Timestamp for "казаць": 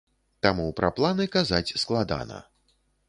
1.37-1.75